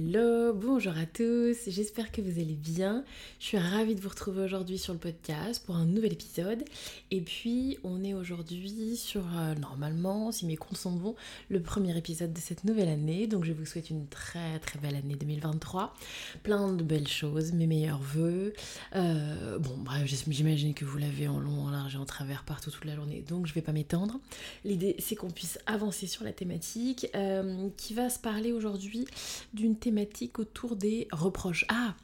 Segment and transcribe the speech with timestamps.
[0.00, 3.04] Hello, bonjour à tous, j'espère que vous allez bien.
[3.40, 6.62] Je suis ravie de vous retrouver aujourd'hui sur le podcast pour un nouvel épisode.
[7.10, 11.16] Et puis, on est aujourd'hui sur, euh, normalement, si mes comptes sont bons,
[11.48, 13.26] le premier épisode de cette nouvelle année.
[13.26, 15.92] Donc, je vous souhaite une très très belle année 2023.
[16.44, 18.52] Plein de belles choses, mes meilleurs voeux.
[18.94, 22.70] Euh, bon, bref, j'imagine que vous l'avez en long, en large et en travers partout
[22.70, 23.24] toute la journée.
[23.26, 24.20] Donc, je vais pas m'étendre.
[24.64, 29.04] L'idée, c'est qu'on puisse avancer sur la thématique euh, qui va se parler aujourd'hui
[29.54, 29.87] d'une thématique
[30.38, 31.64] autour des reproches.
[31.68, 31.94] Ah,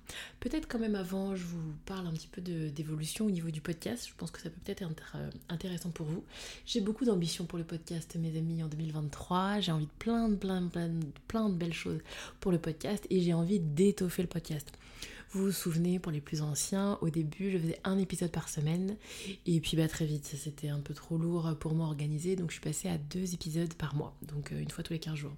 [0.41, 4.07] peut-être quand même avant, je vous parle un petit peu d'évolution au niveau du podcast.
[4.09, 6.25] Je pense que ça peut peut-être être euh, intéressant pour vous.
[6.67, 9.61] J'ai beaucoup d'ambition pour le podcast, mes amis, en 2023.
[9.61, 10.91] J'ai envie de plein, de, plein, plein,
[11.29, 12.01] plein de belles choses
[12.41, 14.73] pour le podcast et j'ai envie d'étoffer le podcast.
[15.31, 18.97] Vous vous souvenez, pour les plus anciens, au début, je faisais un épisode par semaine.
[19.47, 22.37] Et puis, bah, très vite, c'était un peu trop lourd pour moi organiser.
[22.37, 24.15] Donc, je suis passée à deux épisodes par mois.
[24.23, 25.35] Donc, euh, une fois tous les 15 jours.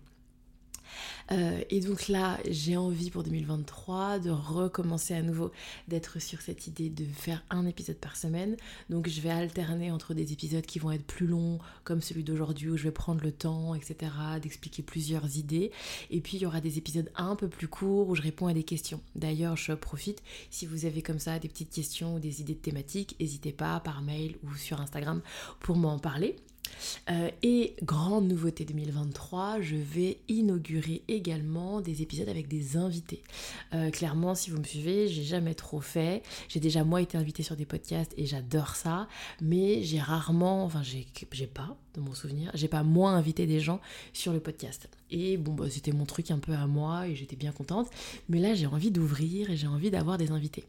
[1.32, 5.50] Euh, et donc là, j'ai envie pour 2023 de recommencer à nouveau
[5.88, 8.56] d'être sur cette idée de faire un épisode par semaine.
[8.90, 12.70] Donc je vais alterner entre des épisodes qui vont être plus longs, comme celui d'aujourd'hui
[12.70, 15.70] où je vais prendre le temps, etc., d'expliquer plusieurs idées.
[16.10, 18.54] Et puis il y aura des épisodes un peu plus courts où je réponds à
[18.54, 19.00] des questions.
[19.14, 22.60] D'ailleurs, je profite, si vous avez comme ça des petites questions ou des idées de
[22.60, 25.20] thématiques, n'hésitez pas par mail ou sur Instagram
[25.60, 26.36] pour m'en parler.
[27.10, 33.22] Euh, et grande nouveauté 2023, je vais inaugurer également des épisodes avec des invités.
[33.74, 36.22] Euh, clairement, si vous me suivez, j'ai jamais trop fait.
[36.48, 39.08] J'ai déjà moi été invitée sur des podcasts et j'adore ça,
[39.40, 43.80] mais j'ai rarement, enfin j'ai pas dans mon souvenir, j'ai pas moins invité des gens
[44.12, 44.88] sur le podcast.
[45.10, 47.88] Et bon, bah, c'était mon truc un peu à moi et j'étais bien contente.
[48.28, 50.64] Mais là, j'ai envie d'ouvrir et j'ai envie d'avoir des invités.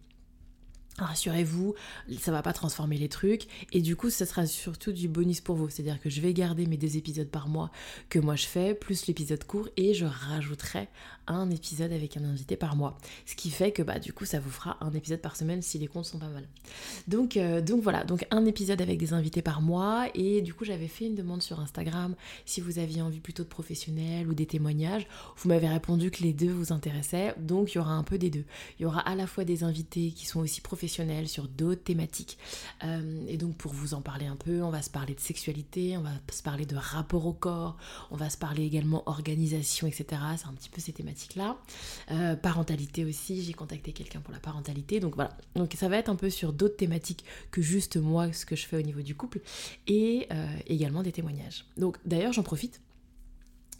[0.97, 1.75] Rassurez-vous,
[2.19, 5.55] ça va pas transformer les trucs et du coup, ce sera surtout du bonus pour
[5.55, 5.69] vous.
[5.69, 7.71] C'est-à-dire que je vais garder mes deux épisodes par mois
[8.09, 10.87] que moi je fais, plus l'épisode court et je rajouterai
[11.27, 12.97] un épisode avec un invité par mois.
[13.25, 15.77] Ce qui fait que bah du coup, ça vous fera un épisode par semaine si
[15.77, 16.47] les comptes sont pas mal.
[17.07, 20.65] Donc euh, donc voilà, donc un épisode avec des invités par mois et du coup,
[20.65, 22.15] j'avais fait une demande sur Instagram
[22.45, 25.05] si vous aviez envie plutôt de professionnels ou des témoignages.
[25.35, 28.31] Vous m'avez répondu que les deux vous intéressaient, donc il y aura un peu des
[28.31, 28.45] deux.
[28.79, 32.37] Il y aura à la fois des invités qui sont aussi professionnels sur d'autres thématiques.
[32.83, 35.97] Euh, et donc pour vous en parler un peu, on va se parler de sexualité,
[35.97, 37.77] on va se parler de rapport au corps,
[38.11, 40.05] on va se parler également organisation, etc.
[40.37, 41.57] C'est un petit peu ces thématiques-là.
[42.11, 44.99] Euh, parentalité aussi, j'ai contacté quelqu'un pour la parentalité.
[44.99, 48.45] Donc voilà, donc ça va être un peu sur d'autres thématiques que juste moi, ce
[48.45, 49.41] que je fais au niveau du couple,
[49.87, 51.65] et euh, également des témoignages.
[51.77, 52.81] Donc d'ailleurs j'en profite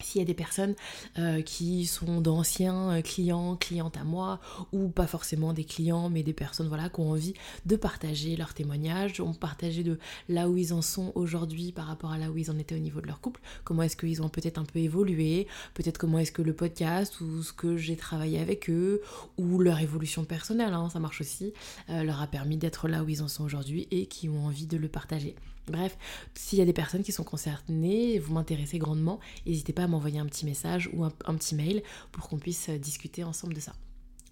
[0.01, 0.75] s'il y a des personnes
[1.17, 4.39] euh, qui sont d'anciens euh, clients, clientes à moi,
[4.71, 7.33] ou pas forcément des clients, mais des personnes voilà, qui ont envie
[7.65, 9.97] de partager leurs témoignages, ont partagé de
[10.29, 12.79] là où ils en sont aujourd'hui par rapport à là où ils en étaient au
[12.79, 16.31] niveau de leur couple, comment est-ce qu'ils ont peut-être un peu évolué, peut-être comment est-ce
[16.31, 19.01] que le podcast ou ce que j'ai travaillé avec eux,
[19.37, 21.53] ou leur évolution personnelle, hein, ça marche aussi,
[21.89, 24.67] euh, leur a permis d'être là où ils en sont aujourd'hui et qui ont envie
[24.67, 25.35] de le partager.
[25.67, 25.97] Bref,
[26.33, 30.19] s'il y a des personnes qui sont concernées, vous m'intéressez grandement, n'hésitez pas à m'envoyer
[30.19, 33.73] un petit message ou un, petit mail pour qu'on puisse euh, discuter ensemble de ça.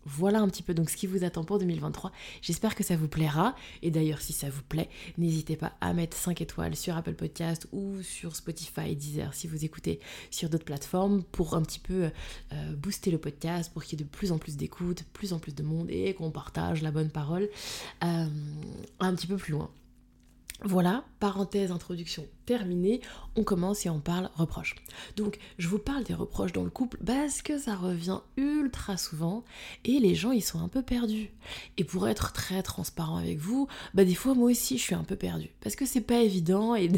[0.05, 2.11] Voilà un petit peu donc ce qui vous attend pour 2023.
[2.41, 3.55] J'espère que ça vous plaira.
[3.81, 4.87] Et d'ailleurs, si ça vous plaît,
[5.17, 9.65] n'hésitez pas à mettre 5 étoiles sur Apple Podcast ou sur Spotify, Deezer, si vous
[9.65, 9.99] écoutez
[10.29, 12.11] sur d'autres plateformes, pour un petit peu
[12.53, 15.39] euh, booster le podcast, pour qu'il y ait de plus en plus d'écoute, plus en
[15.39, 17.49] plus de monde et qu'on partage la bonne parole
[18.03, 18.27] euh,
[18.99, 19.71] un petit peu plus loin.
[20.63, 23.01] Voilà, parenthèse, introduction terminée,
[23.35, 24.75] on commence et on parle reproches.
[25.17, 29.43] Donc, je vous parle des reproches dans le couple parce que ça revient ultra souvent
[29.83, 31.29] et les gens ils sont un peu perdus.
[31.77, 35.03] Et pour être très transparent avec vous, bah des fois moi aussi je suis un
[35.03, 36.89] peu perdue parce que c'est pas évident et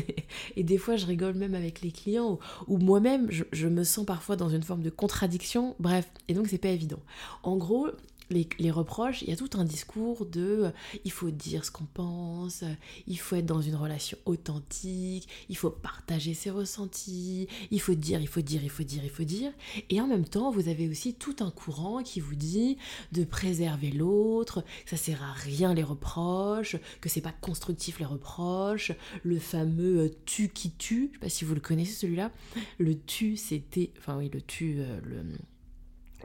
[0.57, 2.37] des, fois je rigole même avec les clients
[2.67, 6.59] ou, moi-même je me sens parfois dans une forme de contradiction, bref, et donc c'est
[6.59, 6.99] pas évident.
[7.41, 7.87] En gros,
[8.29, 10.71] les, reproches, il y a tout un discours de euh,
[11.05, 12.73] il faut dire ce qu'on pense, euh,
[13.07, 18.19] il faut être dans une relation authentique, il faut partager ses ressentis, il faut dire,
[18.19, 19.51] il faut dire, il faut dire, il faut dire.
[19.89, 22.77] Et en même temps, vous avez aussi tout un courant qui vous dit
[23.11, 28.05] de préserver l'autre, que ça sert à rien les reproches, que c'est pas constructif les
[28.05, 28.91] reproches,
[29.23, 32.31] le fameux euh, tu qui tue, je sais pas si vous le connaissez celui-là,
[32.77, 35.23] le tu c'était, enfin oui, le tu, le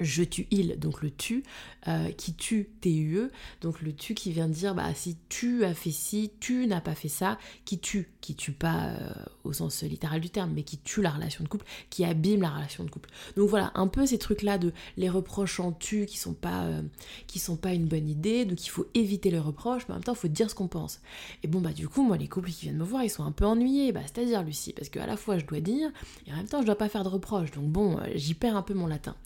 [0.03, 1.43] je tue il, donc le tu,
[1.89, 3.29] euh, qui tue TUE,
[3.61, 6.81] donc le tu qui vient de dire bah si tu as fait ci, tu n'as
[6.81, 9.13] pas fait ça, qui tue, qui tue pas euh,
[9.45, 12.51] au sens littéral du terme, mais qui tue la relation de couple, qui abîme la
[12.51, 13.11] relation de couple.
[13.37, 16.83] Donc voilà, un peu ces trucs-là de les reproches en tu qui sont pas euh,
[17.27, 20.05] qui sont pas une bonne idée, donc il faut éviter les reproches, mais en même
[20.05, 21.01] temps il faut dire ce qu'on pense.
[21.43, 23.33] Et bon bah du coup moi les couples qui viennent me voir ils sont un
[23.33, 25.91] peu ennuyés, bah c'est-à-dire Lucie, parce qu'à la fois je dois dire
[26.27, 28.63] et en même temps je dois pas faire de reproches, donc bon j'y perds un
[28.63, 29.17] peu mon latin.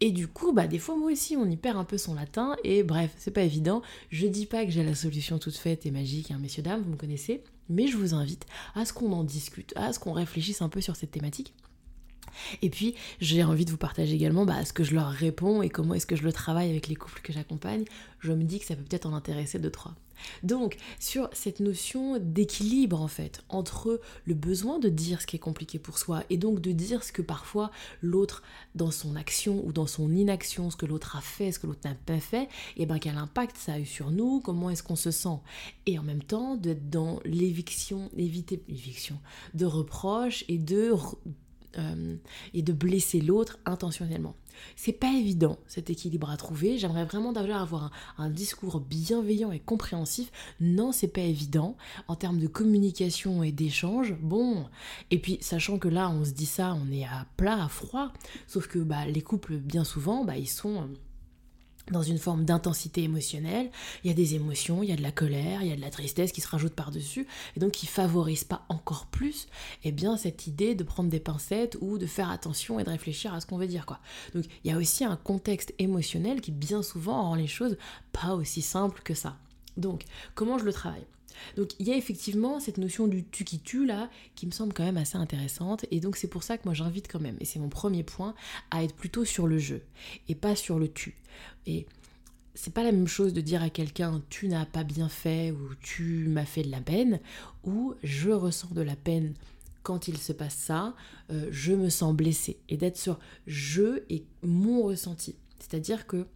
[0.00, 2.56] Et du coup, bah, des fois, moi aussi, on y perd un peu son latin,
[2.64, 3.82] et bref, c'est pas évident.
[4.10, 6.90] Je dis pas que j'ai la solution toute faite et magique, hein, messieurs, dames, vous
[6.90, 8.44] me connaissez, mais je vous invite
[8.74, 11.54] à ce qu'on en discute, à ce qu'on réfléchisse un peu sur cette thématique.
[12.62, 15.68] Et puis, j'ai envie de vous partager également bah, ce que je leur réponds et
[15.68, 17.84] comment est-ce que je le travaille avec les couples que j'accompagne.
[18.18, 19.94] Je me dis que ça peut peut-être en intéresser deux, trois.
[20.42, 25.40] Donc, sur cette notion d'équilibre, en fait, entre le besoin de dire ce qui est
[25.40, 27.70] compliqué pour soi et donc de dire ce que parfois
[28.02, 28.42] l'autre,
[28.74, 31.88] dans son action ou dans son inaction, ce que l'autre a fait, ce que l'autre
[31.88, 32.44] n'a pas fait,
[32.76, 35.38] et eh ben quel impact ça a eu sur nous, comment est-ce qu'on se sent?
[35.86, 39.18] Et en même temps, d'être dans l'éviction, éviter l'éviction,
[39.54, 40.92] de reproches et de
[41.76, 42.16] euh,
[42.54, 44.34] et de blesser l'autre intentionnellement.
[44.76, 46.78] C'est pas évident cet équilibre à trouver.
[46.78, 50.30] J'aimerais vraiment d'avoir avoir un, discours bienveillant et compréhensif.
[50.60, 51.76] Non, c'est pas évident
[52.08, 54.14] en termes de communication et d'échange.
[54.20, 54.66] Bon,
[55.10, 58.12] et puis sachant que là, on se dit ça, on est à plat, à froid.
[58.46, 60.86] Sauf que bah, les couples, bien souvent, bah, ils sont euh,
[61.90, 63.70] dans une forme d'intensité émotionnelle.
[64.04, 65.80] Il y a des émotions, il y a de la colère, il y a de
[65.80, 67.26] la tristesse qui se rajoute par-dessus,
[67.56, 69.48] et donc qui favorise pas encore plus
[69.84, 73.34] eh bien, cette idée de prendre des pincettes ou de faire attention et de réfléchir
[73.34, 73.86] à ce qu'on veut dire.
[73.86, 73.98] Quoi.
[74.34, 77.76] Donc il y a aussi un contexte émotionnel qui bien souvent rend les choses
[78.12, 79.36] pas aussi simples que ça.
[79.76, 80.04] Donc
[80.34, 81.06] comment je le travaille?
[81.56, 84.72] Donc il y a effectivement cette notion du tu qui tue là qui me semble
[84.72, 87.44] quand même assez intéressante et donc c'est pour ça que moi j'invite quand même, et
[87.44, 88.34] c'est mon premier point,
[88.70, 89.82] à être plutôt sur le jeu
[90.28, 91.14] et pas sur le tu.
[91.66, 91.86] Et
[92.54, 95.74] c'est pas la même chose de dire à quelqu'un tu n'as pas bien fait ou
[95.80, 97.20] tu m'as fait de la peine
[97.64, 99.34] ou je ressens de la peine
[99.82, 100.94] quand il se passe ça,
[101.30, 105.36] euh, je me sens blessé et d'être sur je et mon ressenti.
[105.60, 106.26] C'est-à-dire que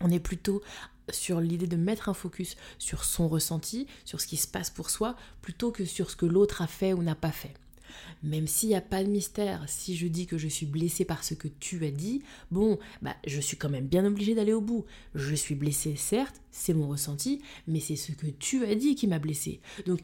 [0.00, 0.62] on est plutôt
[1.10, 4.90] sur l'idée de mettre un focus sur son ressenti, sur ce qui se passe pour
[4.90, 7.54] soi, plutôt que sur ce que l'autre a fait ou n'a pas fait.
[8.22, 11.24] Même s'il n'y a pas de mystère, si je dis que je suis blessée par
[11.24, 14.60] ce que tu as dit, bon, bah, je suis quand même bien obligée d'aller au
[14.60, 14.84] bout.
[15.14, 19.06] Je suis blessée, certes, c'est mon ressenti, mais c'est ce que tu as dit qui
[19.06, 19.60] m'a blessée.
[19.86, 20.00] Donc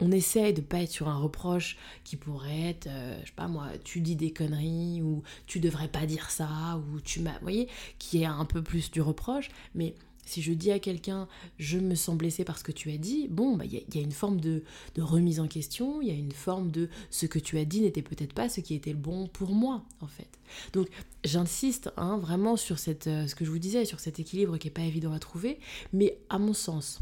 [0.00, 3.48] on essaye de pas être sur un reproche qui pourrait être, euh, je sais pas
[3.48, 7.42] moi, tu dis des conneries ou tu devrais pas dire ça ou tu m'as, vous
[7.42, 7.68] voyez,
[7.98, 9.50] qui est un peu plus du reproche.
[9.74, 9.94] Mais
[10.30, 11.26] si je dis à quelqu'un,
[11.58, 14.12] je me sens blessé parce que tu as dit, bon, bah, il y, a une
[14.12, 14.62] forme de,
[14.96, 18.02] remise en question, il y a une forme de ce que tu as dit n'était
[18.02, 20.28] peut-être pas ce qui était le bon pour moi, en fait.
[20.72, 20.88] Donc,
[21.24, 24.72] j'insiste hein, vraiment sur euh, ce que je vous disais, sur cet équilibre qui est
[24.72, 25.58] pas évident à trouver,
[25.92, 27.00] mais à mon sens,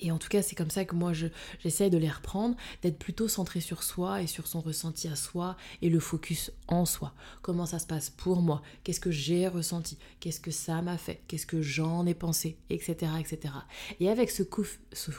[0.00, 3.28] et en tout cas, c'est comme ça que moi, j'essaie de les reprendre, d'être plutôt
[3.28, 7.14] centré sur soi et sur son ressenti à soi et le focus en soi.
[7.42, 8.62] Comment ça se passe pour moi?
[8.82, 9.98] Qu'est-ce que j'ai ressenti?
[10.20, 11.22] Qu'est-ce que ça m'a fait?
[11.28, 12.56] Qu'est-ce que j'en ai pensé?
[12.70, 12.94] Etc.
[13.18, 13.54] etc.
[14.00, 14.42] Et avec ce,
[14.92, 15.10] ce,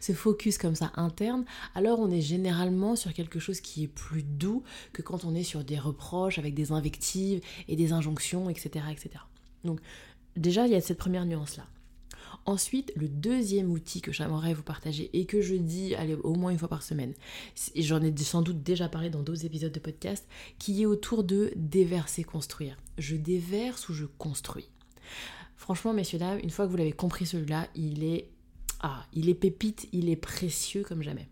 [0.00, 4.22] ce focus comme ça interne, alors on est généralement sur quelque chose qui est plus
[4.22, 4.62] doux
[4.92, 8.84] que quand on est sur des reproches avec des invectives et des injonctions, etc.
[8.90, 9.10] etc.
[9.64, 9.80] Donc
[10.36, 11.66] déjà, il y a cette première nuance-là.
[12.44, 16.58] Ensuite, le deuxième outil que j'aimerais vous partager et que je dis au moins une
[16.58, 17.14] fois par semaine,
[17.74, 20.26] et j'en ai sans doute déjà parlé dans d'autres épisodes de podcast,
[20.58, 22.76] qui est autour de déverser, construire.
[22.98, 24.68] Je déverse ou je construis?
[25.56, 28.28] Franchement, messieurs, dames, une fois que vous l'avez compris celui-là, il est...
[28.80, 31.28] Ah, il est pépite, il est précieux comme jamais.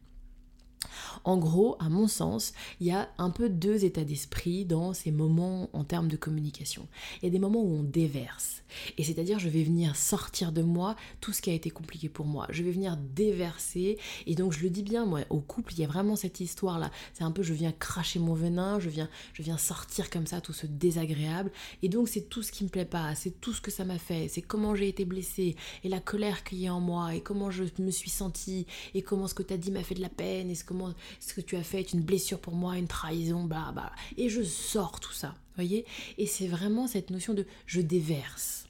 [1.24, 5.10] En gros, à mon sens, il y a un peu deux états d'esprit dans ces
[5.10, 6.88] moments en termes de communication.
[7.20, 8.62] Il y a des moments où on déverse.
[8.98, 12.26] Et c'est-à-dire, je vais venir sortir de moi tout ce qui a été compliqué pour
[12.26, 12.46] moi.
[12.50, 13.98] Je vais venir déverser.
[14.26, 16.90] Et donc, je le dis bien, moi, au couple, il y a vraiment cette histoire-là.
[17.14, 20.40] C'est un peu, je viens cracher mon venin, je viens, je viens sortir comme ça
[20.40, 21.50] tout ce désagréable.
[21.82, 23.98] Et donc, c'est tout ce qui me plaît pas, c'est tout ce que ça m'a
[23.98, 27.20] fait, c'est comment j'ai été blessée, et la colère qu'il y a en moi, et
[27.20, 30.00] comment je me suis sentie, et comment ce que tu as dit m'a fait de
[30.00, 32.78] la peine, et ce comment ce que tu as fait est une blessure pour moi,
[32.78, 33.92] une trahison, bla bla.
[34.16, 35.34] Et je sors tout ça.
[35.56, 35.84] voyez
[36.18, 38.66] Et c'est vraiment cette notion de je déverse.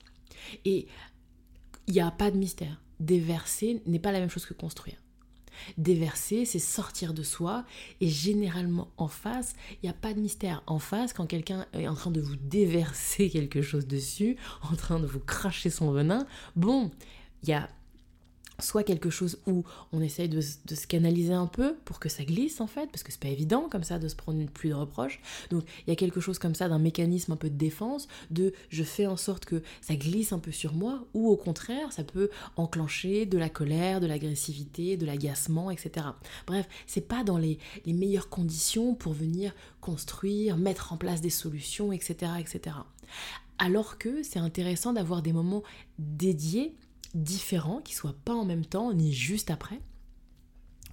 [0.64, 0.86] Et
[1.86, 2.80] il n'y a pas de mystère.
[3.00, 4.96] Déverser n'est pas la même chose que construire.
[5.76, 7.64] Déverser, c'est sortir de soi.
[8.00, 10.62] Et généralement, en face, il n'y a pas de mystère.
[10.66, 14.36] En face, quand quelqu'un est en train de vous déverser quelque chose dessus,
[14.70, 16.90] en train de vous cracher son venin, bon,
[17.42, 17.68] il y a
[18.60, 22.60] soit quelque chose où on essaye de, se canaliser un peu pour que ça glisse
[22.60, 24.74] en fait, parce que c'est pas évident comme ça de se prendre une pluie de
[24.74, 25.20] reproches.
[25.50, 28.52] Donc il y a quelque chose comme ça d'un mécanisme un peu de défense, de
[28.68, 32.04] je fais en sorte que ça glisse un peu sur moi, ou au contraire ça
[32.04, 36.06] peut enclencher de la colère, de l'agressivité, de l'agacement, etc.
[36.46, 41.30] Bref, c'est pas dans les, les meilleures conditions pour venir construire, mettre en place des
[41.30, 42.32] solutions, etc.
[42.38, 42.76] etc.
[43.58, 45.62] Alors que c'est intéressant d'avoir des moments
[45.98, 46.74] dédiés
[47.14, 49.80] différents, qui soient pas en même temps, ni juste après.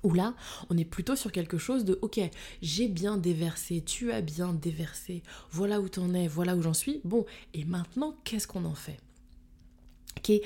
[0.04, 0.36] Où là,
[0.70, 2.20] on est plutôt sur quelque chose de ok,
[2.62, 7.02] j'ai bien déversé, tu as bien déversé, voilà où t'en es, voilà où j'en suis.
[7.04, 9.00] Bon, et maintenant, qu'est-ce qu'on en fait?
[10.22, 10.42] Qui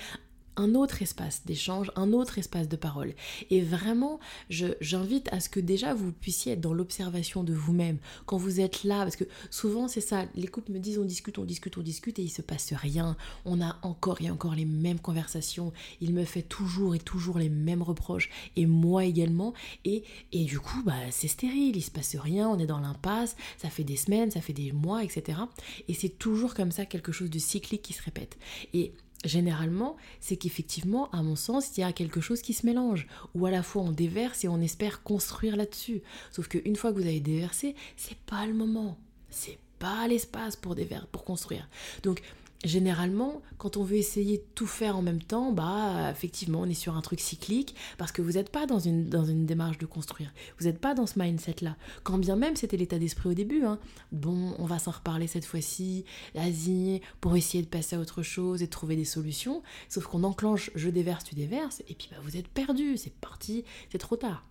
[0.62, 3.14] un autre espace d'échange, un autre espace de parole.
[3.50, 8.38] Et vraiment, j'invite à ce que déjà vous puissiez être dans l'observation de vous-même quand
[8.38, 11.46] vous êtes là, parce que souvent c'est ça, les couples me disent on discute, on
[11.46, 13.18] discute, on discute et il se passe rien.
[13.46, 15.74] On a encore et encore les mêmes conversations.
[16.00, 19.54] Il me fait toujours et toujours les mêmes reproches et moi également.
[19.84, 23.36] Et, et du coup, bah, c'est stérile, il se passe rien, on est dans l'impasse,
[23.58, 25.40] ça fait des semaines, ça fait des mois, etc.
[25.88, 28.38] Et c'est toujours comme ça quelque chose de cyclique qui se répète.
[28.74, 28.94] Et
[29.26, 33.46] généralement, c'est qu'effectivement, à mon sens, il y a quelque chose qui se mélange, où
[33.46, 36.02] à la fois on déverse et on espère construire là-dessus.
[36.32, 38.98] Sauf qu'une fois que vous avez déversé, c'est pas le moment,
[39.30, 40.76] c'est pas l'espace pour,
[41.12, 41.68] pour construire.
[42.04, 42.22] Donc,
[42.64, 46.74] généralement, quand on veut essayer de tout faire en même temps, bah effectivement, on est
[46.74, 49.86] sur un truc cyclique parce que vous n'êtes pas dans une, dans une démarche de
[49.86, 50.32] construire.
[50.60, 51.76] Vous n'êtes pas dans ce mindset-là.
[52.04, 53.64] Quand bien même c'était l'état d'esprit au début.
[53.64, 53.80] Hein.
[54.12, 58.62] Bon, on va s'en reparler cette fois-ci, vas-y, pour essayer de passer à autre chose
[58.62, 59.64] et de trouver des solutions.
[59.90, 63.64] Sauf qu'on enclenche je déverse, tu déverses, et puis bah, vous êtes perdu, c'est parti,
[63.92, 64.51] c'est trop tard.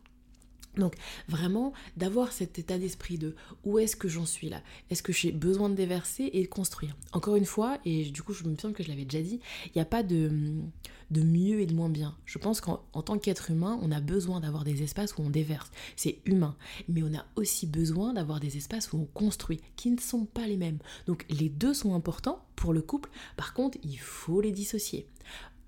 [0.76, 0.94] Donc
[1.28, 3.34] vraiment d'avoir cet état d'esprit de
[3.64, 4.62] où est-ce que j'en suis là?
[4.90, 6.96] Est-ce que j'ai besoin de déverser et de construire?
[7.12, 9.72] Encore une fois, et du coup je me sens que je l'avais déjà dit, il
[9.74, 10.30] n'y a pas de,
[11.10, 12.16] de mieux et de moins bien.
[12.24, 15.70] Je pense qu'en tant qu'être humain, on a besoin d'avoir des espaces où on déverse.
[15.96, 16.56] C'est humain.
[16.88, 20.46] Mais on a aussi besoin d'avoir des espaces où on construit, qui ne sont pas
[20.46, 20.78] les mêmes.
[21.06, 23.10] Donc les deux sont importants pour le couple.
[23.36, 25.06] Par contre, il faut les dissocier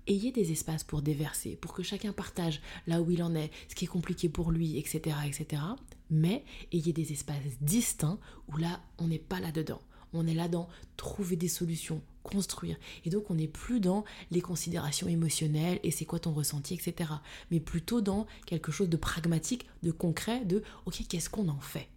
[0.07, 3.75] ayez des espaces pour déverser, pour que chacun partage là où il en est, ce
[3.75, 5.15] qui est compliqué pour lui, etc.
[5.25, 5.61] etc.
[6.09, 9.81] Mais ayez des espaces distincts où là, on n'est pas là-dedans.
[10.13, 12.77] On est là dans trouver des solutions, construire.
[13.03, 17.09] Et donc, on n'est plus dans les considérations émotionnelles et c'est quoi ton ressenti, etc.
[17.49, 21.89] Mais plutôt dans quelque chose de pragmatique, de concret, de OK, qu'est-ce qu'on en fait?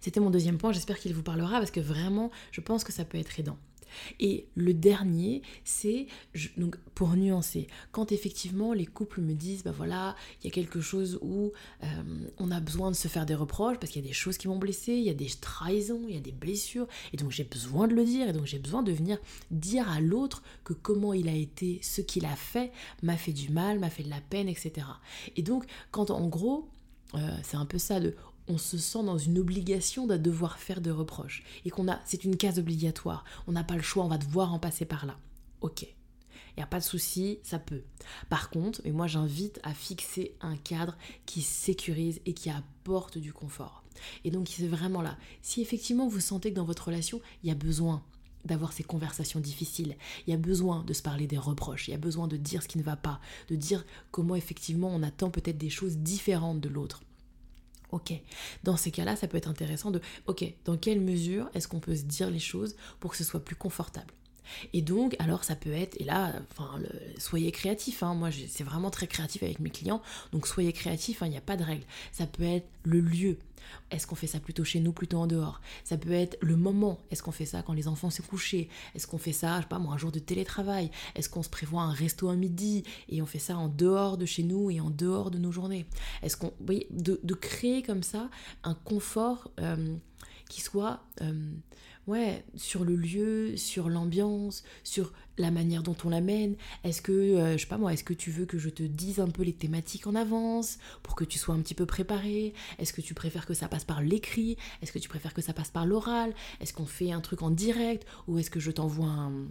[0.00, 3.04] C'était mon deuxième point, j'espère qu'il vous parlera parce que vraiment, je pense que ça
[3.04, 3.58] peut être aidant.
[4.20, 6.06] Et le dernier, c'est
[6.56, 10.80] donc pour nuancer, quand effectivement les couples me disent, bah voilà, il y a quelque
[10.80, 11.86] chose où euh,
[12.38, 14.48] on a besoin de se faire des reproches parce qu'il y a des choses qui
[14.48, 17.44] m'ont blessé, il y a des trahisons, il y a des blessures, et donc j'ai
[17.44, 19.18] besoin de le dire, et donc j'ai besoin de venir
[19.50, 22.72] dire à l'autre que comment il a été, ce qu'il a fait,
[23.02, 24.86] m'a fait du mal, m'a fait de la peine, etc.
[25.36, 26.68] Et donc quand en gros,
[27.14, 28.14] euh, c'est un peu ça de
[28.48, 32.24] on se sent dans une obligation de devoir faire de reproches et qu'on a c'est
[32.24, 33.24] une case obligatoire.
[33.46, 35.16] On n'a pas le choix, on va devoir en passer par là.
[35.60, 35.82] OK.
[35.82, 37.82] Il n'y a pas de souci, ça peut.
[38.30, 43.32] Par contre, et moi j'invite à fixer un cadre qui sécurise et qui apporte du
[43.32, 43.82] confort.
[44.24, 45.18] Et donc c'est vraiment là.
[45.42, 48.02] Si effectivement vous sentez que dans votre relation, il y a besoin
[48.46, 49.96] d'avoir ces conversations difficiles.
[50.26, 52.62] Il y a besoin de se parler des reproches, il y a besoin de dire
[52.62, 56.60] ce qui ne va pas, de dire comment effectivement on attend peut-être des choses différentes
[56.60, 57.02] de l'autre.
[57.90, 58.12] Ok,
[58.64, 61.94] dans ces cas-là, ça peut être intéressant de, ok, dans quelle mesure est-ce qu'on peut
[61.94, 64.12] se dire les choses pour que ce soit plus confortable?
[64.72, 66.78] Et donc, alors ça peut être, et là, enfin,
[67.18, 71.26] soyez créatif, hein, moi c'est vraiment très créatif avec mes clients, donc soyez créatif, hein,
[71.26, 71.84] il n'y a pas de règle.
[72.12, 73.38] Ça peut être le lieu.
[73.90, 75.60] Est-ce qu'on fait ça plutôt chez nous, plutôt en dehors?
[75.84, 76.98] Ça peut être le moment.
[77.10, 79.68] Est-ce qu'on fait ça quand les enfants sont couchés Est-ce qu'on fait ça, je sais
[79.68, 80.90] pas moi, un jour de télétravail?
[81.14, 84.26] Est-ce qu'on se prévoit un resto à midi et on fait ça en dehors de
[84.26, 85.86] chez nous et en dehors de nos journées?
[86.22, 88.30] Est-ce qu'on, vous voyez, de, créer comme ça
[88.64, 89.94] un confort euh,
[90.48, 91.52] qui soit euh,
[92.06, 96.56] ouais, sur le lieu, sur l'ambiance, sur la manière dont on l'amène.
[96.84, 99.20] Est-ce que, euh, je sais pas moi, est-ce que tu veux que je te dise
[99.20, 102.92] un peu les thématiques en avance pour que tu sois un petit peu préparé Est-ce
[102.92, 104.56] que tu préfères que ça passe par l'écrit?
[104.82, 106.34] Est-ce que tu préfères que ça passe par l'oral?
[106.60, 108.06] Est-ce qu'on fait un truc en direct?
[108.28, 109.46] Ou est-ce que je t'envoie un,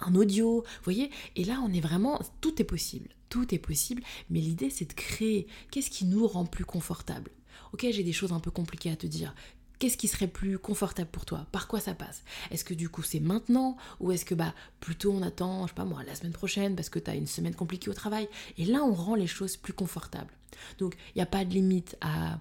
[0.00, 0.64] un audio?
[0.84, 1.10] Voyez?
[1.36, 3.08] Et là, on est vraiment, tout est possible.
[3.28, 5.46] Tout est possible, mais l'idée c'est de créer.
[5.70, 7.30] Qu'est-ce qui nous rend plus confortable
[7.72, 9.34] Ok, j'ai des choses un peu compliquées à te dire
[9.78, 11.46] Qu'est-ce qui serait plus confortable pour toi?
[11.52, 12.24] Par quoi ça passe?
[12.50, 13.76] Est-ce que du coup c'est maintenant?
[14.00, 16.88] Ou est-ce que bah plutôt on attend, je sais pas moi, la semaine prochaine parce
[16.88, 18.28] que tu as une semaine compliquée au travail?
[18.56, 20.32] Et là on rend les choses plus confortables.
[20.78, 22.40] Donc il n'y a pas de limite à,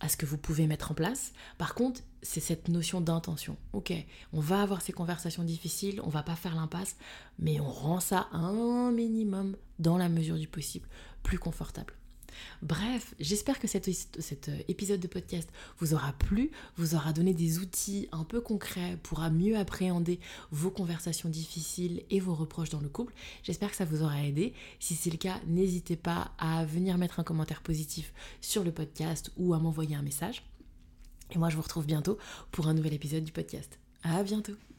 [0.00, 1.32] à ce que vous pouvez mettre en place.
[1.56, 3.56] Par contre, c'est cette notion d'intention.
[3.72, 3.92] Ok,
[4.32, 6.96] on va avoir ces conversations difficiles, on va pas faire l'impasse,
[7.38, 10.88] mais on rend ça un minimum, dans la mesure du possible,
[11.22, 11.94] plus confortable.
[12.62, 13.88] Bref, j'espère que cet,
[14.68, 15.48] épisode de podcast
[15.78, 20.70] vous aura plu, vous aura donné des outils un peu concrets pour mieux appréhender vos
[20.70, 23.14] conversations difficiles et vos reproches dans le couple.
[23.42, 24.54] J'espère que ça vous aura aidé.
[24.80, 29.30] Si c'est le cas, n'hésitez pas à venir mettre un commentaire positif sur le podcast
[29.36, 30.42] ou à m'envoyer un message.
[31.30, 32.18] Et moi, je vous retrouve bientôt
[32.52, 33.78] pour un nouvel épisode du podcast.
[34.02, 34.73] À bientôt!